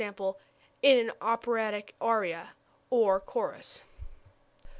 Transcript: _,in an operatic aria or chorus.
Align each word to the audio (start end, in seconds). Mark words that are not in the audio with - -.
_,in 0.81 0.97
an 0.97 1.15
operatic 1.21 1.93
aria 2.01 2.55
or 2.89 3.19
chorus. 3.19 3.83